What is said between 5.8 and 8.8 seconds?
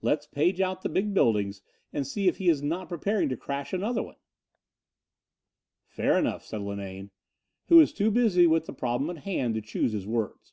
"Fair enough," said Linane, who was too busy with the